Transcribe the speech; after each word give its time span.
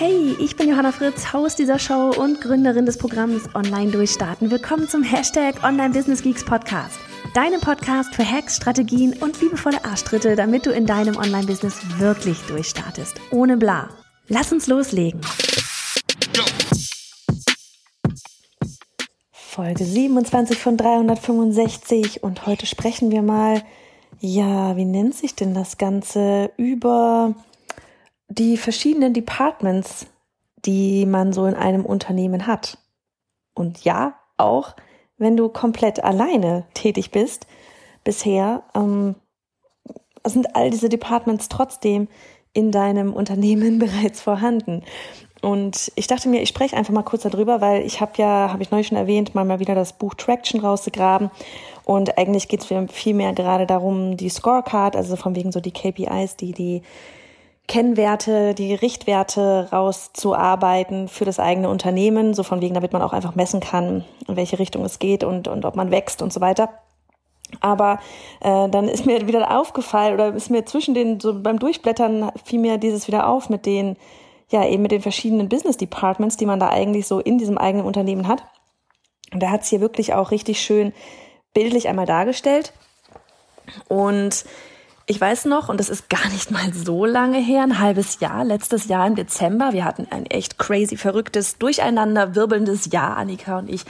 Hey, 0.00 0.36
ich 0.38 0.54
bin 0.54 0.68
Johanna 0.68 0.92
Fritz, 0.92 1.32
Haus 1.32 1.56
dieser 1.56 1.80
Show 1.80 2.12
und 2.16 2.40
Gründerin 2.40 2.86
des 2.86 2.98
Programms 2.98 3.52
Online 3.56 3.90
Durchstarten. 3.90 4.48
Willkommen 4.48 4.86
zum 4.86 5.02
Hashtag 5.02 5.64
Online 5.64 5.92
Business 5.92 6.22
Geeks 6.22 6.44
Podcast. 6.44 7.00
Deinem 7.34 7.60
Podcast 7.60 8.14
für 8.14 8.24
Hacks, 8.24 8.58
Strategien 8.58 9.14
und 9.20 9.40
liebevolle 9.40 9.84
Arschtritte, 9.84 10.36
damit 10.36 10.66
du 10.66 10.70
in 10.70 10.86
deinem 10.86 11.16
Online-Business 11.16 11.98
wirklich 11.98 12.38
durchstartest. 12.42 13.20
Ohne 13.32 13.56
bla. 13.56 13.88
Lass 14.28 14.52
uns 14.52 14.68
loslegen. 14.68 15.20
Folge 19.32 19.84
27 19.84 20.58
von 20.58 20.76
365 20.76 22.22
und 22.22 22.46
heute 22.46 22.66
sprechen 22.66 23.10
wir 23.10 23.22
mal, 23.22 23.64
ja, 24.20 24.76
wie 24.76 24.84
nennt 24.84 25.16
sich 25.16 25.34
denn 25.34 25.54
das 25.54 25.76
Ganze 25.76 26.52
über 26.56 27.34
die 28.28 28.56
verschiedenen 28.56 29.14
Departments, 29.14 30.06
die 30.64 31.06
man 31.06 31.32
so 31.32 31.46
in 31.46 31.54
einem 31.54 31.84
Unternehmen 31.84 32.46
hat. 32.46 32.78
Und 33.54 33.84
ja, 33.84 34.14
auch 34.36 34.74
wenn 35.16 35.36
du 35.36 35.48
komplett 35.48 36.02
alleine 36.02 36.64
tätig 36.74 37.10
bist, 37.10 37.46
bisher 38.04 38.62
ähm, 38.74 39.16
sind 40.24 40.54
all 40.54 40.70
diese 40.70 40.88
Departments 40.88 41.48
trotzdem 41.48 42.08
in 42.52 42.70
deinem 42.70 43.12
Unternehmen 43.12 43.78
bereits 43.80 44.20
vorhanden. 44.20 44.84
Und 45.40 45.92
ich 45.94 46.08
dachte 46.08 46.28
mir, 46.28 46.42
ich 46.42 46.48
spreche 46.48 46.76
einfach 46.76 46.92
mal 46.92 47.04
kurz 47.04 47.22
darüber, 47.22 47.60
weil 47.60 47.82
ich 47.82 48.00
habe 48.00 48.12
ja, 48.16 48.50
habe 48.52 48.62
ich 48.62 48.72
neulich 48.72 48.88
schon 48.88 48.98
erwähnt, 48.98 49.36
mal 49.36 49.44
mal 49.44 49.60
wieder 49.60 49.76
das 49.76 49.92
Buch 49.92 50.14
Traction 50.14 50.60
rausgegraben. 50.60 51.30
Und 51.84 52.18
eigentlich 52.18 52.48
geht 52.48 52.60
es 52.60 52.92
viel 52.92 53.14
mehr 53.14 53.32
gerade 53.32 53.66
darum, 53.66 54.16
die 54.16 54.28
Scorecard, 54.28 54.96
also 54.96 55.14
von 55.14 55.36
wegen 55.36 55.52
so 55.52 55.60
die 55.60 55.70
KPIs, 55.70 56.36
die 56.36 56.52
die 56.52 56.82
Kennwerte, 57.68 58.54
die 58.54 58.74
Richtwerte 58.74 59.68
rauszuarbeiten 59.70 61.06
für 61.06 61.26
das 61.26 61.38
eigene 61.38 61.68
Unternehmen, 61.68 62.34
so 62.34 62.42
von 62.42 62.60
wegen, 62.62 62.74
damit 62.74 62.92
man 62.92 63.02
auch 63.02 63.12
einfach 63.12 63.34
messen 63.34 63.60
kann, 63.60 64.04
in 64.26 64.36
welche 64.36 64.58
Richtung 64.58 64.84
es 64.84 64.98
geht 64.98 65.22
und, 65.22 65.46
und 65.46 65.64
ob 65.64 65.76
man 65.76 65.90
wächst 65.90 66.22
und 66.22 66.32
so 66.32 66.40
weiter. 66.40 66.70
Aber 67.60 68.00
äh, 68.40 68.68
dann 68.68 68.88
ist 68.88 69.06
mir 69.06 69.26
wieder 69.26 69.56
aufgefallen 69.56 70.14
oder 70.14 70.34
ist 70.34 70.50
mir 70.50 70.64
zwischen 70.66 70.94
den, 70.94 71.20
so 71.20 71.40
beim 71.40 71.58
Durchblättern 71.58 72.32
fiel 72.44 72.58
mir 72.58 72.78
dieses 72.78 73.06
wieder 73.06 73.26
auf 73.26 73.50
mit 73.50 73.66
den, 73.66 73.96
ja, 74.50 74.66
eben 74.66 74.82
mit 74.82 74.92
den 74.92 75.02
verschiedenen 75.02 75.48
Business 75.48 75.76
Departments, 75.76 76.36
die 76.36 76.46
man 76.46 76.60
da 76.60 76.70
eigentlich 76.70 77.06
so 77.06 77.20
in 77.20 77.38
diesem 77.38 77.58
eigenen 77.58 77.86
Unternehmen 77.86 78.28
hat. 78.28 78.42
Und 79.32 79.42
da 79.42 79.50
hat 79.50 79.62
es 79.62 79.68
hier 79.68 79.80
wirklich 79.80 80.14
auch 80.14 80.30
richtig 80.30 80.60
schön 80.60 80.94
bildlich 81.52 81.88
einmal 81.88 82.06
dargestellt. 82.06 82.72
Und 83.88 84.44
ich 85.10 85.18
weiß 85.18 85.46
noch, 85.46 85.70
und 85.70 85.80
das 85.80 85.88
ist 85.88 86.10
gar 86.10 86.28
nicht 86.28 86.50
mal 86.50 86.72
so 86.74 87.06
lange 87.06 87.38
her, 87.38 87.62
ein 87.62 87.78
halbes 87.78 88.20
Jahr, 88.20 88.44
letztes 88.44 88.88
Jahr 88.88 89.06
im 89.06 89.14
Dezember. 89.14 89.72
Wir 89.72 89.86
hatten 89.86 90.06
ein 90.10 90.26
echt 90.26 90.58
crazy, 90.58 90.98
verrücktes, 90.98 91.56
durcheinander 91.56 92.34
wirbelndes 92.34 92.92
Jahr, 92.92 93.16
Annika 93.16 93.58
und 93.58 93.70
ich. 93.70 93.84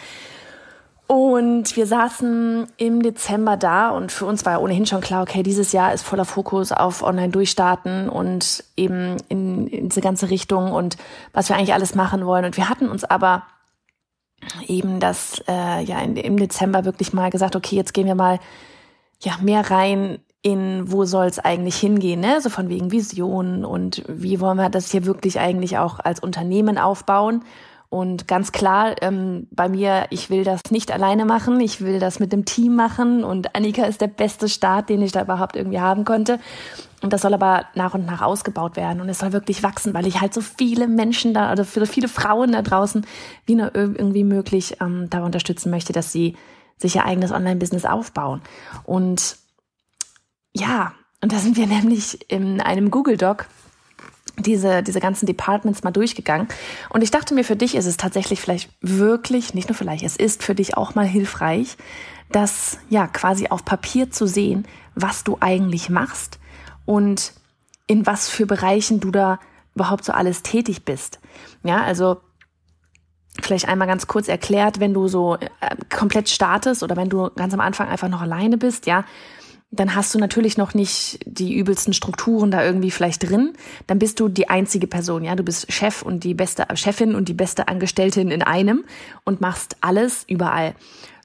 Und 1.09 1.75
wir 1.75 1.89
saßen 1.89 2.69
im 2.77 3.03
Dezember 3.03 3.57
da 3.57 3.91
und 3.91 4.13
für 4.13 4.27
uns 4.27 4.45
war 4.47 4.53
ja 4.53 4.59
ohnehin 4.61 4.87
schon 4.87 5.01
klar, 5.01 5.23
okay, 5.23 5.43
dieses 5.43 5.73
Jahr 5.73 5.93
ist 5.93 6.05
voller 6.05 6.25
Fokus 6.25 6.71
auf 6.71 7.03
Online-Durchstarten 7.03 8.09
und 8.09 8.63
eben 8.77 9.17
in, 9.29 9.67
in 9.67 9.89
diese 9.89 10.03
ganze 10.03 10.31
Richtung 10.31 10.71
und 10.71 10.99
was 11.33 11.49
wir 11.49 11.57
eigentlich 11.57 11.75
alles 11.75 11.97
machen 11.97 12.27
wollen. 12.27 12.45
Und 12.45 12.57
wir 12.57 12.69
hatten 12.69 12.89
uns 12.89 13.03
aber 13.03 13.43
eben 14.69 15.01
das 15.01 15.43
äh, 15.49 15.83
ja 15.83 15.99
in, 15.99 16.17
im 16.17 16.37
Dezember 16.37 16.85
wirklich 16.85 17.13
mal 17.13 17.31
gesagt, 17.31 17.57
okay, 17.57 17.75
jetzt 17.75 17.93
gehen 17.93 18.07
wir 18.07 18.15
mal 18.15 18.39
ja 19.21 19.33
mehr 19.41 19.69
rein 19.69 20.21
in 20.43 20.91
wo 20.91 21.05
soll 21.05 21.27
es 21.27 21.39
eigentlich 21.39 21.77
hingehen, 21.77 22.21
ne? 22.21 22.41
So 22.41 22.49
von 22.49 22.69
wegen 22.69 22.93
Vision 22.93 23.65
und 23.65 24.05
wie 24.09 24.41
wollen 24.41 24.57
wir 24.57 24.71
das 24.71 24.91
hier 24.91 25.05
wirklich 25.05 25.41
eigentlich 25.41 25.79
auch 25.79 25.99
als 25.99 26.21
Unternehmen 26.21 26.79
aufbauen. 26.79 27.43
Und 27.91 28.29
ganz 28.29 28.53
klar, 28.53 28.97
ähm, 29.01 29.47
bei 29.51 29.69
mir, 29.69 30.07
ich 30.11 30.29
will 30.29 30.45
das 30.45 30.71
nicht 30.71 30.93
alleine 30.93 31.25
machen, 31.25 31.59
ich 31.59 31.81
will 31.81 31.99
das 31.99 32.21
mit 32.21 32.33
dem 32.33 32.45
Team 32.45 32.77
machen 32.77 33.25
und 33.25 33.57
Annika 33.57 33.85
ist 33.85 34.03
der 34.03 34.09
beste 34.09 34.49
Start, 34.51 34.91
den 34.91 35.01
ich 35.01 35.13
da 35.13 35.23
überhaupt 35.23 35.57
irgendwie 35.57 35.81
haben 35.81 36.05
konnte. 36.05 36.39
Und 37.03 37.15
das 37.15 37.23
soll 37.23 37.33
aber 37.33 37.65
nach 37.75 37.95
und 37.95 38.05
nach 38.05 38.21
ausgebaut 38.21 38.77
werden 38.77 39.01
und 39.01 39.09
es 39.09 39.21
soll 39.21 39.33
wirklich 39.33 39.63
wachsen, 39.63 39.95
weil 39.95 40.07
ich 40.07 40.21
halt 40.21 40.35
so 40.35 40.43
viele 40.43 40.87
Menschen 40.87 41.33
da, 41.33 41.49
also 41.49 41.65
viele 41.65 42.09
Frauen 42.09 42.53
da 42.53 42.63
draußen 42.63 43.07
wie 43.47 43.55
nur 43.55 43.75
irgendwie 43.75 44.25
möglich 44.25 44.77
ähm, 44.81 45.09
da 45.09 45.25
unterstützen 45.25 45.71
möchte, 45.71 45.93
dass 45.95 46.13
sie 46.13 46.37
sich 46.77 46.97
ihr 46.97 47.07
eigenes 47.07 47.33
Online-Business 47.33 47.87
aufbauen. 47.87 48.43
Und 48.85 49.37
ja, 50.59 50.93
und 51.21 51.33
da 51.33 51.39
sind 51.39 51.57
wir 51.57 51.67
nämlich 51.67 52.31
in 52.31 52.61
einem 52.61 52.91
Google 52.91 53.17
Doc 53.17 53.47
diese, 54.37 54.83
diese 54.83 55.01
ganzen 55.01 55.27
Departments 55.27 55.83
mal 55.83 55.91
durchgegangen. 55.91 56.49
Und 56.91 57.03
ich 57.03 57.11
dachte 57.11 57.35
mir, 57.35 57.45
für 57.45 57.57
dich 57.57 57.75
ist 57.75 57.87
es 57.87 57.97
tatsächlich 57.97 58.41
vielleicht 58.41 58.71
wirklich, 58.81 59.55
nicht 59.55 59.69
nur 59.69 59.77
vielleicht, 59.77 60.05
es 60.05 60.17
ist 60.17 60.43
für 60.43 60.55
dich 60.55 60.77
auch 60.77 60.95
mal 60.95 61.07
hilfreich, 61.07 61.77
das 62.31 62.79
ja 62.89 63.07
quasi 63.07 63.49
auf 63.49 63.65
Papier 63.65 64.11
zu 64.11 64.27
sehen, 64.27 64.67
was 64.95 65.25
du 65.25 65.39
eigentlich 65.41 65.89
machst 65.89 66.39
und 66.85 67.33
in 67.87 68.07
was 68.07 68.29
für 68.29 68.47
Bereichen 68.47 69.01
du 69.01 69.11
da 69.11 69.41
überhaupt 69.75 70.05
so 70.05 70.13
alles 70.13 70.43
tätig 70.43 70.85
bist. 70.85 71.21
Ja, 71.63 71.83
also 71.83 72.21
vielleicht 73.41 73.69
einmal 73.69 73.89
ganz 73.89 74.07
kurz 74.07 74.29
erklärt, 74.29 74.81
wenn 74.81 74.93
du 74.93 75.09
so 75.09 75.37
äh, 75.37 75.77
komplett 75.95 76.29
startest 76.29 76.83
oder 76.83 76.97
wenn 76.97 77.09
du 77.09 77.31
ganz 77.31 77.55
am 77.55 77.61
Anfang 77.61 77.89
einfach 77.89 78.09
noch 78.09 78.21
alleine 78.21 78.59
bist, 78.59 78.87
ja, 78.87 79.05
dann 79.71 79.95
hast 79.95 80.15
du 80.15 80.19
natürlich 80.19 80.57
noch 80.57 80.73
nicht 80.73 81.21
die 81.27 81.55
übelsten 81.55 81.93
Strukturen 81.93 82.51
da 82.51 82.65
irgendwie 82.65 82.91
vielleicht 82.91 83.29
drin. 83.29 83.53
Dann 83.87 83.99
bist 83.99 84.19
du 84.19 84.29
die 84.29 84.49
einzige 84.49 84.87
Person, 84.87 85.25
ja. 85.25 85.37
Du 85.37 85.43
bist 85.43 85.71
Chef 85.71 86.01
und 86.03 86.25
die 86.25 86.35
beste 86.35 86.67
Chefin 86.75 87.15
und 87.15 87.29
die 87.29 87.35
beste 87.35 87.69
Angestellte 87.69 88.23
in 88.23 88.43
einem 88.43 88.85
und 89.25 89.43
machst 89.43 89.77
alles 89.83 90.25
überall. 90.27 90.75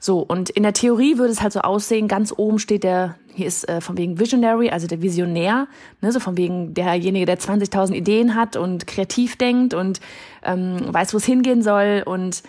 So, 0.01 0.19
und 0.19 0.49
in 0.49 0.63
der 0.63 0.73
Theorie 0.73 1.17
würde 1.17 1.31
es 1.31 1.41
halt 1.41 1.53
so 1.53 1.61
aussehen, 1.61 2.09
ganz 2.09 2.33
oben 2.35 2.59
steht 2.59 2.83
der, 2.83 3.15
hier 3.33 3.47
ist 3.47 3.69
äh, 3.69 3.79
von 3.79 3.97
wegen 3.97 4.19
Visionary, 4.19 4.69
also 4.69 4.85
der 4.85 5.01
Visionär, 5.01 5.67
ne, 6.01 6.11
so 6.11 6.19
von 6.19 6.35
wegen 6.35 6.73
derjenige, 6.73 7.25
der 7.25 7.39
20.000 7.39 7.93
Ideen 7.93 8.35
hat 8.35 8.57
und 8.57 8.85
kreativ 8.85 9.37
denkt 9.37 9.73
und 9.73 10.01
ähm, 10.43 10.81
weiß, 10.93 11.13
wo 11.13 11.17
es 11.17 11.23
hingehen 11.23 11.61
soll 11.61 12.03
und 12.05 12.43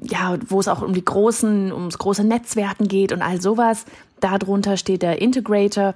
ja, 0.00 0.36
wo 0.48 0.58
es 0.58 0.66
auch 0.66 0.82
um 0.82 0.92
die 0.92 1.04
großen, 1.04 1.72
ums 1.72 1.98
große 1.98 2.24
Netzwerken 2.24 2.88
geht 2.88 3.12
und 3.12 3.22
all 3.22 3.40
sowas. 3.40 3.84
Darunter 4.22 4.76
steht 4.76 5.02
der 5.02 5.20
Integrator. 5.20 5.94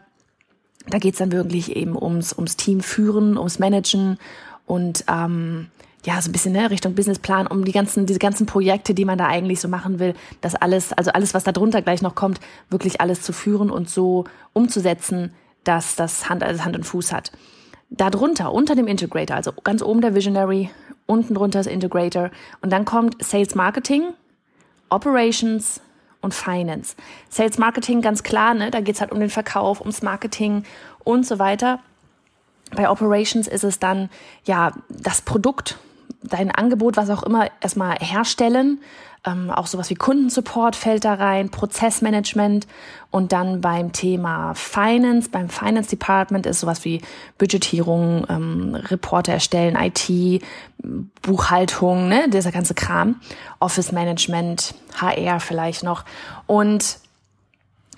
Da 0.89 0.99
geht's 0.99 1.19
dann 1.19 1.33
wirklich 1.33 1.75
eben 1.75 1.97
ums, 2.01 2.33
ums 2.33 2.57
Team 2.57 2.81
führen, 2.81 3.39
ums 3.39 3.59
Managen 3.59 4.19
und 4.67 5.05
ähm, 5.09 5.69
ja, 6.05 6.21
so 6.21 6.29
ein 6.29 6.33
bisschen 6.33 6.53
ne, 6.53 6.71
Richtung 6.71 6.95
Businessplan, 6.95 7.47
um 7.47 7.65
die 7.65 7.73
ganzen, 7.73 8.07
diese 8.07 8.19
ganzen 8.19 8.47
Projekte, 8.47 8.95
die 8.95 9.05
man 9.05 9.19
da 9.19 9.27
eigentlich 9.27 9.61
so 9.61 9.69
machen 9.69 9.99
will, 9.99 10.15
das 10.41 10.55
alles, 10.55 10.93
also 10.93 11.11
alles, 11.11 11.35
was 11.35 11.45
da 11.45 11.53
drunter 11.53 11.83
gleich 11.83 12.03
noch 12.03 12.15
kommt, 12.15 12.41
wirklich 12.71 13.01
alles 13.01 13.23
zu 13.23 13.33
führen 13.33 13.71
und 13.71 13.89
so 13.89 14.25
umzusetzen, 14.53 15.33
dass 15.65 15.97
das 15.97 16.29
Hand, 16.29 16.45
also 16.45 16.65
Hand 16.65 16.77
und 16.77 16.85
Fuß 16.85 17.13
hat. 17.13 17.33
Darunter, 17.91 18.53
unter 18.53 18.75
dem 18.75 18.87
Integrator, 18.87 19.37
also 19.37 19.53
ganz 19.65 19.83
oben 19.83 20.01
der 20.01 20.15
Visionary, 20.15 20.71
unten 21.07 21.35
drunter 21.35 21.61
das 21.61 21.67
Integrator 21.67 22.31
und 22.61 22.71
dann 22.71 22.85
kommt 22.85 23.23
Sales 23.23 23.55
Marketing, 23.55 24.03
Operations 24.91 25.81
und 26.21 26.35
Finance. 26.35 26.97
Sales 27.29 27.59
Marketing 27.59 28.01
ganz 28.01 28.23
klar, 28.23 28.55
ne, 28.55 28.71
da 28.71 28.81
geht's 28.81 29.01
halt 29.01 29.13
um 29.13 29.21
den 29.21 29.31
Verkauf, 29.31 29.81
ums 29.81 30.03
Marketing 30.03 30.65
und 31.05 31.27
so 31.27 31.39
weiter. 31.39 31.81
Bei 32.75 32.91
Operations 32.91 33.47
ist 33.47 33.65
es 33.65 33.79
dann 33.79 34.11
ja 34.45 34.73
das 34.89 35.23
Produkt, 35.23 35.79
dein 36.23 36.51
Angebot, 36.51 36.97
was 36.97 37.11
auch 37.11 37.23
immer, 37.23 37.49
erstmal 37.61 37.97
herstellen. 37.99 38.81
Ähm, 39.27 39.51
auch 39.51 39.67
sowas 39.67 39.91
wie 39.91 39.97
Kundensupport 39.97 40.77
fällt 40.77 41.05
da 41.05 41.15
rein, 41.15 41.51
Prozessmanagement. 41.51 42.67
Und 43.11 43.33
dann 43.33 43.61
beim 43.61 43.93
Thema 43.93 44.55
Finance, 44.55 45.29
beim 45.31 45.49
Finance 45.49 45.91
Department 45.91 46.47
ist 46.47 46.61
sowas 46.61 46.85
wie 46.85 47.03
Budgetierung, 47.37 48.25
ähm, 48.29 48.75
Reporte 48.75 49.33
erstellen, 49.33 49.77
IT, 49.77 50.43
Buchhaltung, 51.23 52.09
ne, 52.09 52.29
dieser 52.29 52.53
ganze 52.53 52.75
Kram, 52.75 53.21
Office 53.59 53.91
Management, 53.91 54.75
HR 55.01 55.41
vielleicht 55.41 55.83
noch. 55.83 56.05
Und 56.47 56.99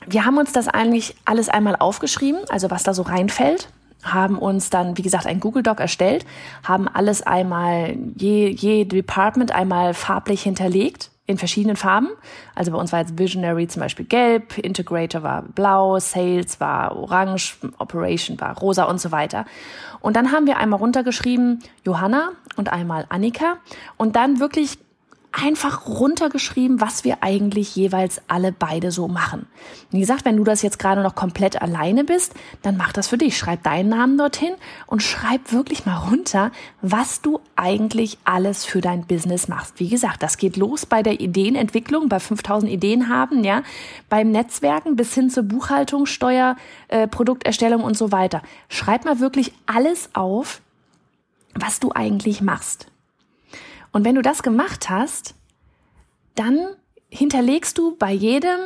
wir 0.06 0.24
haben 0.24 0.38
uns 0.38 0.52
das 0.52 0.68
eigentlich 0.68 1.14
alles 1.26 1.50
einmal 1.50 1.76
aufgeschrieben, 1.76 2.40
also 2.48 2.70
was 2.70 2.84
da 2.84 2.94
so 2.94 3.02
reinfällt. 3.02 3.68
Haben 4.02 4.38
uns 4.38 4.70
dann, 4.70 4.96
wie 4.96 5.02
gesagt, 5.02 5.26
ein 5.26 5.40
Google 5.40 5.64
Doc 5.64 5.80
erstellt, 5.80 6.24
haben 6.62 6.86
alles 6.88 7.20
einmal, 7.22 7.96
je, 8.16 8.48
je 8.48 8.84
Department 8.84 9.50
einmal 9.50 9.92
farblich 9.92 10.42
hinterlegt 10.42 11.10
in 11.28 11.36
verschiedenen 11.36 11.76
Farben. 11.76 12.08
Also 12.54 12.72
bei 12.72 12.78
uns 12.78 12.90
war 12.90 13.00
jetzt 13.00 13.18
Visionary 13.18 13.68
zum 13.68 13.80
Beispiel 13.80 14.06
gelb, 14.06 14.56
Integrator 14.58 15.22
war 15.22 15.42
blau, 15.42 16.00
Sales 16.00 16.58
war 16.58 16.96
orange, 16.96 17.58
Operation 17.78 18.40
war 18.40 18.58
rosa 18.58 18.84
und 18.84 18.98
so 18.98 19.12
weiter. 19.12 19.44
Und 20.00 20.16
dann 20.16 20.32
haben 20.32 20.46
wir 20.46 20.56
einmal 20.56 20.80
runtergeschrieben 20.80 21.62
Johanna 21.84 22.30
und 22.56 22.72
einmal 22.72 23.04
Annika 23.10 23.58
und 23.98 24.16
dann 24.16 24.40
wirklich 24.40 24.78
einfach 25.42 25.86
runtergeschrieben, 25.86 26.80
was 26.80 27.04
wir 27.04 27.18
eigentlich 27.22 27.76
jeweils 27.76 28.20
alle 28.28 28.52
beide 28.52 28.90
so 28.90 29.08
machen. 29.08 29.46
Wie 29.90 30.00
gesagt, 30.00 30.24
wenn 30.24 30.36
du 30.36 30.44
das 30.44 30.62
jetzt 30.62 30.78
gerade 30.78 31.02
noch 31.02 31.14
komplett 31.14 31.62
alleine 31.62 32.04
bist, 32.04 32.34
dann 32.62 32.76
mach 32.76 32.92
das 32.92 33.08
für 33.08 33.18
dich. 33.18 33.38
Schreib 33.38 33.62
deinen 33.62 33.88
Namen 33.88 34.18
dorthin 34.18 34.54
und 34.86 35.02
schreib 35.02 35.52
wirklich 35.52 35.86
mal 35.86 35.96
runter, 35.96 36.50
was 36.82 37.22
du 37.22 37.40
eigentlich 37.56 38.18
alles 38.24 38.64
für 38.64 38.80
dein 38.80 39.06
Business 39.06 39.48
machst. 39.48 39.78
Wie 39.78 39.88
gesagt, 39.88 40.22
das 40.22 40.36
geht 40.36 40.56
los 40.56 40.86
bei 40.86 41.02
der 41.02 41.20
Ideenentwicklung, 41.20 42.08
bei 42.08 42.20
5000 42.20 42.70
Ideen 42.70 43.08
haben, 43.08 43.44
ja, 43.44 43.62
beim 44.08 44.30
Netzwerken 44.30 44.96
bis 44.96 45.14
hin 45.14 45.30
zur 45.30 45.44
Buchhaltung, 45.44 46.06
Steuer, 46.06 46.56
äh, 46.88 47.06
Produkterstellung 47.06 47.82
und 47.82 47.96
so 47.96 48.12
weiter. 48.12 48.42
Schreib 48.68 49.04
mal 49.04 49.20
wirklich 49.20 49.52
alles 49.66 50.10
auf, 50.14 50.60
was 51.54 51.80
du 51.80 51.92
eigentlich 51.92 52.40
machst. 52.40 52.88
Und 53.92 54.04
wenn 54.04 54.14
du 54.14 54.22
das 54.22 54.42
gemacht 54.42 54.90
hast, 54.90 55.34
dann 56.34 56.58
hinterlegst 57.10 57.76
du 57.78 57.96
bei 57.96 58.12
jedem, 58.12 58.58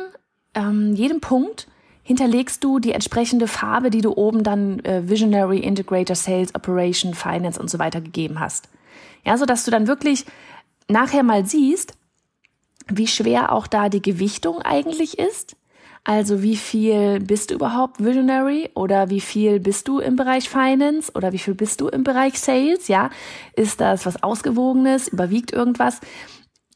ähm, 0.53 0.93
jedem 0.93 1.21
Punkt, 1.21 1.67
hinterlegst 2.03 2.63
du 2.63 2.79
die 2.79 2.91
entsprechende 2.91 3.47
Farbe, 3.47 3.89
die 3.89 4.01
du 4.01 4.15
oben 4.15 4.43
dann 4.43 4.79
äh, 4.79 5.07
Visionary, 5.07 5.59
Integrator, 5.59 6.15
Sales, 6.15 6.53
Operation, 6.53 7.13
Finance 7.13 7.59
und 7.59 7.69
so 7.69 7.79
weiter 7.79 8.01
gegeben 8.01 8.39
hast. 8.39 8.69
Ja, 9.25 9.37
so 9.37 9.45
dass 9.45 9.63
du 9.63 9.71
dann 9.71 9.87
wirklich 9.87 10.25
nachher 10.89 11.23
mal 11.23 11.45
siehst, 11.45 11.93
wie 12.87 13.07
schwer 13.07 13.53
auch 13.53 13.67
da 13.67 13.87
die 13.87 14.01
Gewichtung 14.01 14.61
eigentlich 14.61 15.17
ist. 15.17 15.55
Also 16.05 16.43
wie 16.43 16.57
viel 16.57 17.21
bist 17.21 17.49
du 17.49 17.55
überhaupt 17.55 18.03
Visionary 18.03 18.69
oder 18.75 19.09
wie 19.09 19.21
viel 19.21 19.61
bist 19.61 19.87
du 19.87 19.99
im 19.99 20.17
Bereich 20.17 20.49
Finance 20.49 21.11
oder 21.15 21.31
wie 21.31 21.37
viel 21.37 21.55
bist 21.55 21.79
du 21.79 21.87
im 21.87 22.03
Bereich 22.03 22.39
Sales? 22.39 22.89
Ja, 22.89 23.09
ist 23.55 23.79
das 23.79 24.05
was 24.05 24.21
Ausgewogenes? 24.21 25.07
Überwiegt 25.07 25.53
irgendwas? 25.53 26.01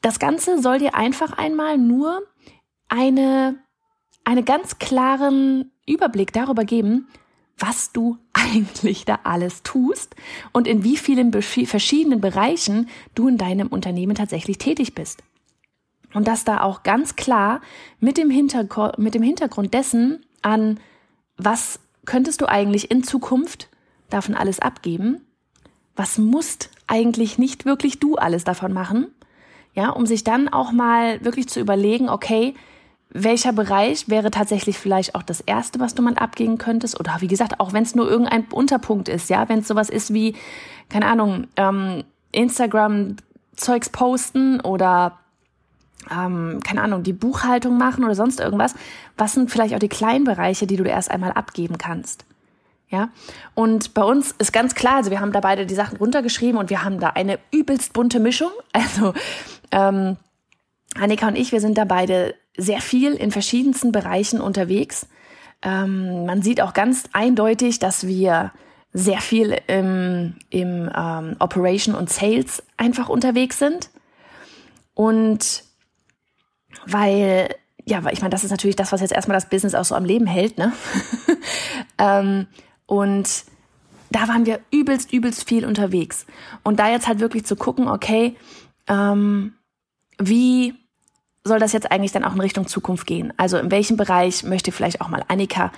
Das 0.00 0.18
Ganze 0.18 0.62
soll 0.62 0.78
dir 0.78 0.94
einfach 0.94 1.32
einmal 1.36 1.76
nur 1.76 2.22
eine, 2.88 3.56
eine 4.24 4.44
ganz 4.44 4.78
klaren 4.78 5.72
Überblick 5.86 6.32
darüber 6.32 6.64
geben, 6.64 7.08
was 7.58 7.92
du 7.92 8.16
eigentlich 8.32 9.04
da 9.04 9.20
alles 9.24 9.62
tust 9.62 10.16
und 10.52 10.66
in 10.66 10.84
wie 10.84 10.96
vielen 10.96 11.32
verschiedenen 11.42 12.22
Bereichen 12.22 12.88
du 13.14 13.28
in 13.28 13.36
deinem 13.36 13.68
Unternehmen 13.68 14.14
tatsächlich 14.14 14.56
tätig 14.56 14.94
bist. 14.94 15.22
Und 16.14 16.26
dass 16.26 16.44
da 16.44 16.62
auch 16.62 16.82
ganz 16.82 17.16
klar 17.16 17.60
mit 18.00 18.16
dem, 18.16 18.30
Hintergrund, 18.30 18.98
mit 18.98 19.14
dem 19.14 19.22
Hintergrund 19.22 19.74
dessen 19.74 20.24
an, 20.42 20.80
was 21.36 21.80
könntest 22.06 22.40
du 22.40 22.46
eigentlich 22.46 22.90
in 22.90 23.04
Zukunft 23.04 23.68
davon 24.08 24.34
alles 24.34 24.60
abgeben? 24.60 25.20
Was 25.94 26.16
musst 26.16 26.70
eigentlich 26.86 27.38
nicht 27.38 27.64
wirklich 27.64 28.00
du 28.00 28.16
alles 28.16 28.44
davon 28.44 28.72
machen? 28.72 29.08
Ja, 29.74 29.90
um 29.90 30.06
sich 30.06 30.24
dann 30.24 30.48
auch 30.48 30.72
mal 30.72 31.22
wirklich 31.24 31.48
zu 31.48 31.60
überlegen, 31.60 32.08
okay, 32.08 32.54
welcher 33.10 33.52
Bereich 33.52 34.08
wäre 34.08 34.30
tatsächlich 34.30 34.78
vielleicht 34.78 35.14
auch 35.14 35.22
das 35.22 35.40
erste, 35.40 35.80
was 35.80 35.94
du 35.94 36.02
mal 36.02 36.14
abgeben 36.14 36.58
könntest? 36.58 36.98
Oder 36.98 37.16
wie 37.20 37.26
gesagt, 37.26 37.60
auch 37.60 37.72
wenn 37.72 37.82
es 37.82 37.94
nur 37.94 38.08
irgendein 38.08 38.46
Unterpunkt 38.50 39.08
ist, 39.08 39.30
ja, 39.30 39.48
wenn 39.48 39.60
es 39.60 39.68
sowas 39.68 39.88
ist 39.88 40.12
wie, 40.12 40.34
keine 40.88 41.06
Ahnung, 41.06 41.46
ähm, 41.56 42.04
Instagram 42.32 43.16
Zeugs 43.56 43.88
posten 43.88 44.60
oder 44.60 45.18
ähm, 46.10 46.60
keine 46.64 46.82
Ahnung, 46.82 47.02
die 47.02 47.12
Buchhaltung 47.12 47.76
machen 47.78 48.04
oder 48.04 48.14
sonst 48.14 48.40
irgendwas, 48.40 48.74
was 49.16 49.32
sind 49.32 49.50
vielleicht 49.50 49.74
auch 49.74 49.78
die 49.78 49.88
kleinen 49.88 50.24
Bereiche, 50.24 50.66
die 50.66 50.76
du 50.76 50.84
erst 50.84 51.10
einmal 51.10 51.32
abgeben 51.32 51.78
kannst? 51.78 52.24
Ja, 52.90 53.10
und 53.54 53.92
bei 53.92 54.02
uns 54.02 54.34
ist 54.38 54.52
ganz 54.52 54.74
klar, 54.74 54.96
also 54.96 55.10
wir 55.10 55.20
haben 55.20 55.32
da 55.32 55.40
beide 55.40 55.66
die 55.66 55.74
Sachen 55.74 55.98
runtergeschrieben 55.98 56.58
und 56.58 56.70
wir 56.70 56.84
haben 56.84 57.00
da 57.00 57.08
eine 57.10 57.38
übelst 57.50 57.92
bunte 57.92 58.20
Mischung. 58.20 58.50
Also 58.72 59.12
ähm, 59.70 60.16
Annika 60.94 61.28
und 61.28 61.36
ich, 61.36 61.52
wir 61.52 61.60
sind 61.60 61.76
da 61.76 61.84
beide 61.84 62.34
sehr 62.56 62.80
viel 62.80 63.12
in 63.12 63.30
verschiedensten 63.30 63.92
Bereichen 63.92 64.40
unterwegs. 64.40 65.06
Ähm, 65.60 66.24
man 66.24 66.40
sieht 66.40 66.62
auch 66.62 66.72
ganz 66.72 67.04
eindeutig, 67.12 67.78
dass 67.78 68.06
wir 68.06 68.52
sehr 68.92 69.20
viel 69.20 69.58
im, 69.66 70.36
im 70.48 70.90
ähm, 70.96 71.36
Operation 71.38 71.94
und 71.94 72.08
Sales 72.08 72.62
einfach 72.78 73.10
unterwegs 73.10 73.58
sind. 73.58 73.90
Und 74.94 75.64
weil, 76.90 77.54
ja, 77.84 78.04
weil 78.04 78.12
ich 78.12 78.20
meine, 78.20 78.30
das 78.30 78.44
ist 78.44 78.50
natürlich 78.50 78.76
das, 78.76 78.92
was 78.92 79.00
jetzt 79.00 79.12
erstmal 79.12 79.36
das 79.36 79.48
Business 79.48 79.74
auch 79.74 79.84
so 79.84 79.94
am 79.94 80.04
Leben 80.04 80.26
hält, 80.26 80.58
ne? 80.58 80.72
ähm, 81.98 82.46
und 82.86 83.44
da 84.10 84.28
waren 84.28 84.46
wir 84.46 84.60
übelst, 84.70 85.12
übelst 85.12 85.46
viel 85.46 85.66
unterwegs. 85.66 86.26
Und 86.62 86.78
da 86.80 86.88
jetzt 86.88 87.06
halt 87.06 87.20
wirklich 87.20 87.44
zu 87.44 87.56
gucken, 87.56 87.88
okay, 87.88 88.36
ähm, 88.86 89.54
wie 90.18 90.74
soll 91.44 91.58
das 91.58 91.72
jetzt 91.72 91.90
eigentlich 91.90 92.12
dann 92.12 92.24
auch 92.24 92.34
in 92.34 92.40
Richtung 92.40 92.66
Zukunft 92.66 93.06
gehen? 93.06 93.32
Also 93.36 93.58
in 93.58 93.70
welchem 93.70 93.96
Bereich 93.96 94.44
möchte 94.44 94.72
vielleicht 94.72 95.00
auch 95.00 95.08
mal 95.08 95.24
Annika 95.28 95.72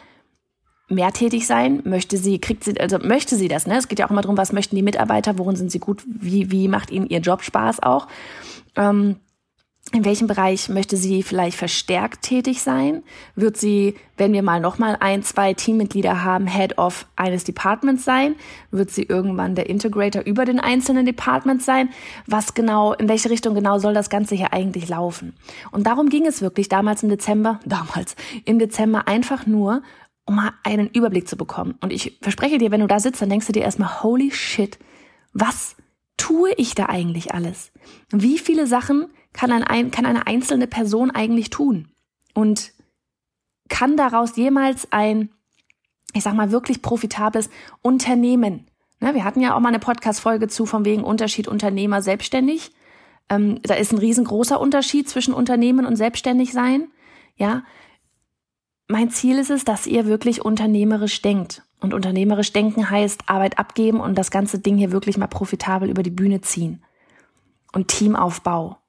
mehr 0.89 1.13
tätig 1.13 1.47
sein? 1.47 1.83
Möchte 1.85 2.19
sie, 2.19 2.41
kriegt 2.41 2.65
sie, 2.65 2.79
also 2.81 2.99
möchte 2.99 3.37
sie 3.37 3.49
das, 3.49 3.67
ne? 3.67 3.79
Es 3.79 3.89
geht 3.89 3.99
ja 3.99 4.07
auch 4.07 4.11
immer 4.11 4.23
darum, 4.23 4.37
was 4.37 4.53
möchten 4.53 4.77
die 4.77 4.83
Mitarbeiter, 4.83 5.39
worin 5.39 5.57
sind 5.57 5.71
sie 5.73 5.79
gut, 5.79 6.03
wie, 6.07 6.51
wie 6.51 6.69
macht 6.69 6.91
ihnen 6.91 7.07
ihr 7.07 7.21
Job 7.21 7.43
Spaß 7.43 7.83
auch? 7.83 8.09
Ähm, 8.77 9.17
in 9.93 10.05
welchem 10.05 10.29
Bereich 10.29 10.69
möchte 10.69 10.97
sie 10.97 11.23
vielleicht 11.23 11.57
verstärkt 11.57 12.23
tätig 12.23 12.63
sein? 12.63 13.03
Wird 13.35 13.57
sie, 13.57 13.97
wenn 14.17 14.33
wir 14.33 14.43
mal 14.43 14.61
nochmal 14.61 14.97
ein, 15.01 15.25
zwei 15.25 15.53
Teammitglieder 15.53 16.23
haben, 16.23 16.47
Head 16.47 16.79
of 16.79 17.07
eines 17.17 17.43
Departments 17.43 18.05
sein? 18.05 18.37
Wird 18.71 18.91
sie 18.91 19.03
irgendwann 19.03 19.57
der 19.57 19.69
Integrator 19.69 20.23
über 20.23 20.45
den 20.45 20.61
einzelnen 20.61 21.07
Departments 21.07 21.65
sein? 21.65 21.91
Was 22.27 22.55
genau, 22.55 22.93
in 22.93 23.09
welche 23.09 23.31
Richtung 23.31 23.55
genau 23.55 23.79
soll 23.79 23.93
das 23.93 24.11
Ganze 24.11 24.37
hier 24.37 24.53
eigentlich 24.53 24.89
laufen? 24.89 25.35
Und 25.73 25.89
darum 25.89 26.09
ging 26.09 26.25
es 26.25 26.41
wirklich 26.41 26.69
damals 26.69 27.03
im 27.03 27.09
Dezember, 27.09 27.59
damals 27.67 28.15
im 28.45 28.61
Dezember 28.61 29.09
einfach 29.09 29.47
nur, 29.47 29.83
um 30.25 30.37
mal 30.37 30.53
einen 30.63 30.89
Überblick 30.89 31.27
zu 31.27 31.37
bekommen. 31.37 31.75
Und 31.81 31.93
ich 31.93 32.19
verspreche 32.23 32.59
dir, 32.59 32.71
wenn 32.71 32.81
du 32.81 32.87
da 32.87 33.01
sitzt, 33.01 33.23
dann 33.23 33.31
denkst 33.31 33.49
du 33.49 33.53
dir 33.53 33.63
erstmal, 33.63 34.05
holy 34.05 34.31
shit, 34.31 34.79
was 35.33 35.75
tue 36.17 36.53
ich 36.57 36.77
da 36.77 36.87
eigentlich 36.87 37.35
alles? 37.35 37.73
Wie 38.13 38.39
viele 38.39 38.69
Sachen 38.69 39.09
kann, 39.33 39.51
ein, 39.53 39.91
kann 39.91 40.07
eine 40.07 40.27
einzelne 40.27 40.67
Person 40.67 41.11
eigentlich 41.11 41.51
tun? 41.51 41.89
Und 42.35 42.73
kann 43.69 43.97
daraus 43.97 44.37
jemals 44.37 44.89
ein, 44.91 45.31
ich 46.13 46.23
sag 46.23 46.35
mal, 46.35 46.51
wirklich 46.51 46.83
profitables 46.83 47.51
Unternehmen? 47.83 48.67
Ne, 49.01 49.15
wir 49.15 49.25
hatten 49.25 49.41
ja 49.41 49.55
auch 49.55 49.61
mal 49.61 49.69
eine 49.69 49.79
Podcast-Folge 49.79 50.49
zu, 50.49 50.67
von 50.67 50.85
wegen 50.85 51.05
Unterschied 51.05 51.49
Unternehmer 51.49 52.03
selbstständig. 52.03 52.73
Ähm, 53.31 53.61
da 53.63 53.75
ist 53.75 53.93
ein 53.93 53.99
riesengroßer 53.99 54.61
Unterschied 54.61 55.09
zwischen 55.09 55.33
Unternehmen 55.33 55.87
und 55.87 55.97
selbstständig 55.97 56.53
sein. 56.53 56.89
Ja. 57.37 57.65
Mein 58.89 59.11
Ziel 59.11 59.39
ist 59.39 59.51
es, 59.51 59.65
dass 59.65 59.87
ihr 59.87 60.05
wirklich 60.07 60.45
unternehmerisch 60.45 61.23
denkt. 61.23 61.63
Und 61.81 61.95
unternehmerisch 61.95 62.53
denken 62.53 62.91
heißt 62.91 63.23
Arbeit 63.27 63.59
abgeben 63.59 64.01
und 64.01 64.17
das 64.17 64.31
ganze 64.31 64.59
Ding 64.59 64.77
hier 64.77 64.93
wirklich 64.93 65.17
mal 65.17 65.29
profitabel 65.29 65.89
über 65.89 66.03
die 66.03 66.11
Bühne 66.11 66.43
ziehen. 66.43 66.83
Und 67.73 67.89
Teamaufbau. 67.89 68.80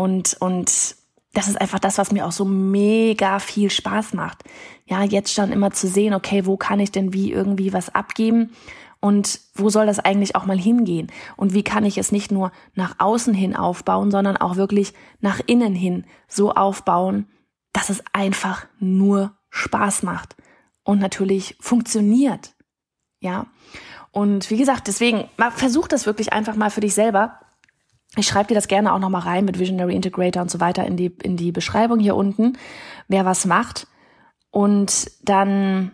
Und, 0.00 0.38
und 0.40 0.96
das 1.34 1.46
ist 1.46 1.60
einfach 1.60 1.78
das, 1.78 1.98
was 1.98 2.10
mir 2.10 2.24
auch 2.24 2.32
so 2.32 2.46
mega 2.46 3.38
viel 3.38 3.68
Spaß 3.68 4.14
macht. 4.14 4.44
Ja, 4.86 5.02
jetzt 5.02 5.34
schon 5.34 5.52
immer 5.52 5.72
zu 5.72 5.88
sehen, 5.88 6.14
okay, 6.14 6.46
wo 6.46 6.56
kann 6.56 6.80
ich 6.80 6.90
denn 6.90 7.12
wie 7.12 7.30
irgendwie 7.30 7.74
was 7.74 7.94
abgeben? 7.94 8.52
Und 9.00 9.40
wo 9.54 9.68
soll 9.68 9.84
das 9.84 9.98
eigentlich 9.98 10.36
auch 10.36 10.46
mal 10.46 10.58
hingehen? 10.58 11.12
Und 11.36 11.52
wie 11.52 11.62
kann 11.62 11.84
ich 11.84 11.98
es 11.98 12.12
nicht 12.12 12.32
nur 12.32 12.50
nach 12.74 12.94
außen 12.96 13.34
hin 13.34 13.54
aufbauen, 13.54 14.10
sondern 14.10 14.38
auch 14.38 14.56
wirklich 14.56 14.94
nach 15.20 15.38
innen 15.46 15.74
hin 15.74 16.06
so 16.28 16.52
aufbauen, 16.54 17.28
dass 17.74 17.90
es 17.90 18.02
einfach 18.14 18.64
nur 18.78 19.36
Spaß 19.50 20.02
macht 20.02 20.34
und 20.82 20.98
natürlich 20.98 21.58
funktioniert. 21.60 22.54
Ja. 23.20 23.48
Und 24.12 24.48
wie 24.48 24.56
gesagt, 24.56 24.86
deswegen 24.86 25.28
versuch 25.56 25.88
das 25.88 26.06
wirklich 26.06 26.32
einfach 26.32 26.56
mal 26.56 26.70
für 26.70 26.80
dich 26.80 26.94
selber 26.94 27.38
ich 28.16 28.26
schreibe 28.26 28.48
dir 28.48 28.54
das 28.54 28.68
gerne 28.68 28.92
auch 28.92 28.98
nochmal 28.98 29.22
rein 29.22 29.44
mit 29.44 29.58
Visionary 29.58 29.94
Integrator 29.94 30.42
und 30.42 30.50
so 30.50 30.60
weiter 30.60 30.84
in 30.84 30.96
die, 30.96 31.14
in 31.22 31.36
die 31.36 31.52
Beschreibung 31.52 32.00
hier 32.00 32.16
unten, 32.16 32.58
wer 33.08 33.24
was 33.24 33.46
macht. 33.46 33.86
Und 34.50 35.10
dann 35.22 35.92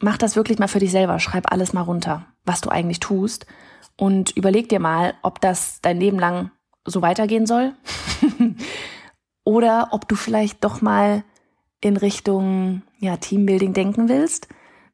mach 0.00 0.16
das 0.16 0.36
wirklich 0.36 0.58
mal 0.58 0.68
für 0.68 0.78
dich 0.78 0.92
selber. 0.92 1.18
Schreib 1.18 1.50
alles 1.50 1.72
mal 1.72 1.82
runter, 1.82 2.26
was 2.44 2.60
du 2.60 2.70
eigentlich 2.70 3.00
tust. 3.00 3.46
Und 3.96 4.30
überleg 4.36 4.68
dir 4.68 4.78
mal, 4.78 5.14
ob 5.22 5.40
das 5.40 5.80
dein 5.80 5.98
Leben 5.98 6.18
lang 6.18 6.52
so 6.84 7.02
weitergehen 7.02 7.46
soll. 7.46 7.72
Oder 9.44 9.88
ob 9.90 10.08
du 10.08 10.14
vielleicht 10.14 10.62
doch 10.62 10.82
mal 10.82 11.24
in 11.80 11.96
Richtung 11.96 12.82
ja, 12.98 13.16
Teambuilding 13.16 13.72
denken 13.72 14.08
willst. 14.08 14.48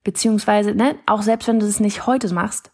Beziehungsweise, 0.05 0.75
ne, 0.75 0.97
auch 1.07 1.23
selbst 1.23 1.49
wenn 1.49 1.61
du 1.61 1.67
es 1.67 1.81
nicht 1.81 2.07
heute 2.07 2.33
machst, 2.33 2.71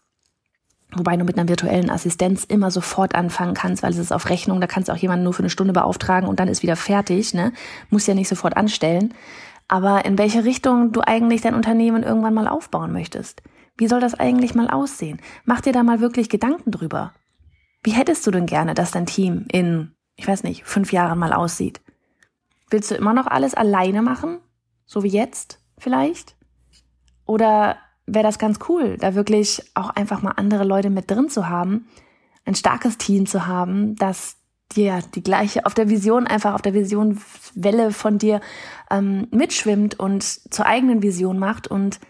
wobei 0.92 1.16
du 1.16 1.24
mit 1.24 1.38
einer 1.38 1.48
virtuellen 1.48 1.90
Assistenz 1.90 2.44
immer 2.44 2.70
sofort 2.70 3.14
anfangen 3.14 3.54
kannst, 3.54 3.82
weil 3.82 3.90
es 3.90 3.98
ist 3.98 4.12
auf 4.12 4.30
Rechnung, 4.30 4.60
da 4.60 4.66
kannst 4.66 4.88
du 4.88 4.92
auch 4.92 4.96
jemanden 4.96 5.24
nur 5.24 5.34
für 5.34 5.42
eine 5.42 5.50
Stunde 5.50 5.72
beauftragen 5.72 6.28
und 6.28 6.40
dann 6.40 6.48
ist 6.48 6.62
wieder 6.62 6.76
fertig, 6.76 7.34
ne? 7.34 7.52
Muss 7.90 8.06
ja 8.06 8.14
nicht 8.14 8.28
sofort 8.28 8.56
anstellen. 8.56 9.14
Aber 9.68 10.06
in 10.06 10.16
welche 10.16 10.44
Richtung 10.44 10.92
du 10.92 11.02
eigentlich 11.02 11.42
dein 11.42 11.54
Unternehmen 11.54 12.02
irgendwann 12.02 12.32
mal 12.32 12.48
aufbauen 12.48 12.92
möchtest. 12.92 13.42
Wie 13.76 13.86
soll 13.86 14.00
das 14.00 14.14
eigentlich 14.14 14.54
mal 14.54 14.68
aussehen? 14.68 15.20
Mach 15.44 15.60
dir 15.60 15.72
da 15.72 15.82
mal 15.82 16.00
wirklich 16.00 16.30
Gedanken 16.30 16.70
drüber. 16.70 17.12
Wie 17.82 17.92
hättest 17.92 18.26
du 18.26 18.30
denn 18.30 18.46
gerne, 18.46 18.74
dass 18.74 18.90
dein 18.90 19.06
Team 19.06 19.46
in, 19.52 19.92
ich 20.16 20.26
weiß 20.26 20.42
nicht, 20.42 20.64
fünf 20.64 20.92
Jahren 20.92 21.18
mal 21.18 21.32
aussieht? 21.32 21.80
Willst 22.70 22.90
du 22.90 22.94
immer 22.94 23.12
noch 23.12 23.26
alles 23.26 23.54
alleine 23.54 24.02
machen? 24.02 24.40
So 24.84 25.02
wie 25.02 25.08
jetzt 25.08 25.60
vielleicht? 25.78 26.36
Oder 27.24 27.76
wäre 28.08 28.24
das 28.24 28.38
ganz 28.38 28.58
cool, 28.68 28.96
da 28.98 29.14
wirklich 29.14 29.62
auch 29.74 29.90
einfach 29.90 30.22
mal 30.22 30.32
andere 30.32 30.64
Leute 30.64 30.90
mit 30.90 31.10
drin 31.10 31.28
zu 31.28 31.48
haben, 31.48 31.86
ein 32.44 32.54
starkes 32.54 32.98
Team 32.98 33.26
zu 33.26 33.46
haben, 33.46 33.94
das 33.96 34.36
dir 34.74 35.00
die 35.14 35.22
gleiche, 35.22 35.66
auf 35.66 35.74
der 35.74 35.88
Vision, 35.88 36.26
einfach 36.26 36.54
auf 36.54 36.62
der 36.62 36.74
Visionwelle 36.74 37.90
von 37.90 38.18
dir 38.18 38.40
ähm, 38.90 39.26
mitschwimmt 39.30 39.98
und 39.98 40.22
zur 40.22 40.66
eigenen 40.66 41.02
Vision 41.02 41.38
macht 41.38 41.68
und 41.68 42.00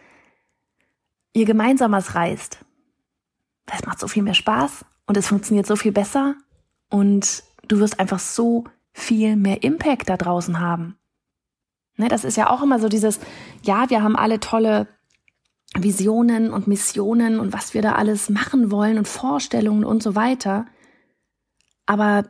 ihr 1.33 1.45
gemeinsam 1.45 1.93
was 1.93 2.14
reißt. 2.14 2.59
Das 3.67 3.85
macht 3.85 4.00
so 4.00 4.09
viel 4.09 4.23
mehr 4.23 4.35
Spaß 4.35 4.85
und 5.07 5.17
es 5.17 5.28
funktioniert 5.28 5.67
so 5.67 5.76
viel 5.76 5.93
besser 5.93 6.35
und 6.90 7.43
du 7.69 7.78
wirst 7.78 8.00
einfach 8.00 8.19
so 8.19 8.64
viel 8.93 9.37
mehr 9.37 9.62
Impact 9.62 10.09
da 10.09 10.17
draußen 10.17 10.59
haben. 10.59 10.97
Ne, 11.97 12.09
das 12.09 12.25
ist 12.25 12.37
ja 12.37 12.50
auch 12.50 12.62
immer 12.62 12.78
so 12.78 12.88
dieses, 12.88 13.21
ja, 13.62 13.90
wir 13.90 14.02
haben 14.02 14.17
alle 14.17 14.40
tolle 14.40 14.88
Visionen 15.76 16.52
und 16.52 16.66
Missionen 16.66 17.38
und 17.38 17.52
was 17.52 17.75
wir 17.75 17.82
da 17.82 17.92
alles 17.92 18.30
machen 18.30 18.70
wollen 18.70 18.98
und 18.98 19.08
Vorstellungen 19.08 19.84
und 19.84 20.02
so 20.02 20.14
weiter. 20.14 20.66
Aber 21.87 22.25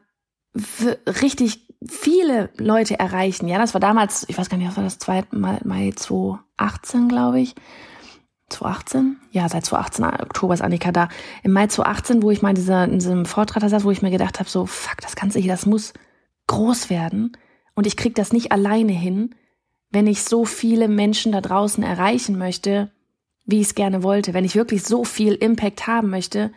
richtig 1.23 1.67
viele 1.87 2.51
Leute 2.59 2.99
erreichen. 2.99 3.49
Ja, 3.49 3.59
das 3.59 3.75
war 3.75 3.81
damals, 3.81 4.29
ich 4.29 4.39
weiß 4.39 4.49
gar 4.49 4.57
nicht, 4.57 4.69
was 4.69 4.77
war 4.77 4.85
das 4.85 4.99
zweite 4.99 5.37
Mal, 5.37 5.61
Mai 5.65 5.93
2018, 5.95 7.09
glaube 7.09 7.41
ich. 7.41 7.55
2018? 8.49 9.19
Ja, 9.31 9.49
seit 9.49 9.67
2018, 9.67 10.23
Oktober 10.23 10.55
ist 10.55 10.63
Annika 10.63 10.91
da. 10.91 11.09
Im 11.43 11.53
Mai 11.53 11.67
2018, 11.67 12.23
wo 12.23 12.31
ich 12.31 12.43
mal 12.43 12.51
in, 12.51 12.55
dieser, 12.57 12.85
in 12.85 12.99
diesem 12.99 13.27
Vortrag 13.27 13.61
da 13.61 13.69
saß, 13.69 13.85
wo 13.85 13.91
ich 13.91 14.03
mir 14.03 14.11
gedacht 14.11 14.41
habe, 14.41 14.49
so, 14.49 14.67
fuck, 14.67 15.01
das 15.03 15.17
Ganze 15.17 15.39
hier, 15.39 15.53
das 15.53 15.67
muss 15.67 15.93
groß 16.47 16.91
werden. 16.91 17.37
Und 17.75 17.87
ich 17.87 17.97
krieg 17.97 18.15
das 18.15 18.33
nicht 18.33 18.51
alleine 18.51 18.93
hin, 18.93 19.35
wenn 19.91 20.07
ich 20.07 20.25
so 20.25 20.45
viele 20.45 20.89
Menschen 20.89 21.33
da 21.33 21.41
draußen 21.41 21.85
erreichen 21.85 22.39
möchte, 22.39 22.91
wie 23.49 23.61
ich 23.61 23.69
es 23.69 23.75
gerne 23.75 24.03
wollte. 24.03 24.35
Wenn 24.35 24.45
ich 24.45 24.55
wirklich 24.55 24.85
so 24.85 25.05
viel 25.05 25.33
Impact 25.33 25.87
haben 25.87 26.11
möchte, 26.11 26.53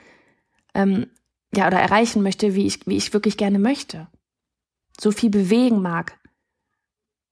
ähm, 0.75 1.07
ja, 1.55 1.67
oder 1.67 1.79
erreichen 1.79 2.21
möchte, 2.21 2.53
wie 2.53 2.67
ich, 2.67 2.85
wie 2.85 2.97
ich 2.97 3.13
wirklich 3.13 3.37
gerne 3.37 3.59
möchte. 3.59 4.07
So 4.99 5.11
viel 5.11 5.29
bewegen 5.29 5.81
mag. 5.81 6.19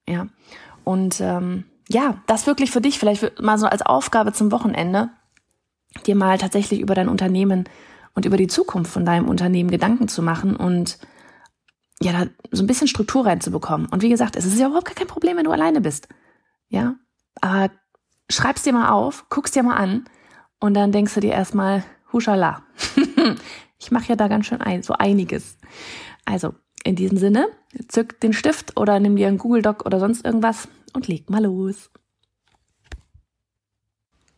Ja. 0.08 0.28
Und 0.82 1.20
ähm, 1.20 1.64
ja, 1.90 2.22
das 2.26 2.46
wirklich 2.46 2.70
für 2.70 2.80
dich, 2.80 2.98
vielleicht 2.98 3.40
mal 3.40 3.58
so 3.58 3.66
als 3.66 3.82
Aufgabe 3.82 4.32
zum 4.32 4.50
Wochenende, 4.50 5.10
dir 6.06 6.16
mal 6.16 6.38
tatsächlich 6.38 6.80
über 6.80 6.94
dein 6.94 7.08
Unternehmen 7.08 7.68
und 8.14 8.24
über 8.24 8.38
die 8.38 8.46
Zukunft 8.46 8.90
von 8.90 9.04
deinem 9.04 9.28
Unternehmen 9.28 9.70
Gedanken 9.70 10.08
zu 10.08 10.22
machen 10.22 10.56
und 10.56 10.98
ja, 12.02 12.12
da 12.12 12.30
so 12.50 12.62
ein 12.62 12.66
bisschen 12.66 12.88
Struktur 12.88 13.26
reinzubekommen. 13.26 13.88
Und 13.88 14.00
wie 14.00 14.08
gesagt, 14.08 14.36
es 14.36 14.46
ist 14.46 14.58
ja 14.58 14.68
überhaupt 14.68 14.96
kein 14.96 15.06
Problem, 15.06 15.36
wenn 15.36 15.44
du 15.44 15.52
alleine 15.52 15.82
bist. 15.82 16.08
Ja, 16.68 16.94
aber 17.42 17.70
schreib's 18.30 18.62
dir 18.62 18.72
mal 18.72 18.90
auf, 18.90 19.26
guck's 19.28 19.50
dir 19.50 19.62
mal 19.62 19.76
an 19.76 20.04
und 20.58 20.74
dann 20.74 20.92
denkst 20.92 21.14
du 21.14 21.20
dir 21.20 21.32
erstmal, 21.32 21.84
huschala. 22.12 22.62
Ich 23.82 23.90
mache 23.90 24.08
ja 24.08 24.16
da 24.16 24.28
ganz 24.28 24.44
schön 24.44 24.60
ein, 24.60 24.82
so 24.82 24.92
einiges. 24.92 25.56
Also, 26.26 26.54
in 26.84 26.96
diesem 26.96 27.16
Sinne, 27.16 27.48
zück 27.88 28.20
den 28.20 28.34
Stift 28.34 28.78
oder 28.78 29.00
nimm 29.00 29.16
dir 29.16 29.26
einen 29.26 29.38
Google 29.38 29.62
Doc 29.62 29.86
oder 29.86 29.98
sonst 29.98 30.22
irgendwas 30.22 30.68
und 30.92 31.08
leg 31.08 31.30
mal 31.30 31.42
los. 31.42 31.90